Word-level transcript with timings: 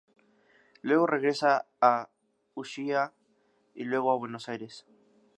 Luego 0.81 1.05
regresa 1.05 1.67
a 1.79 2.09
Ushuaia 2.55 3.13
y 3.75 3.83
luego 3.83 4.11
a 4.11 4.17
Buenos 4.17 4.49
Aires. 4.49 4.87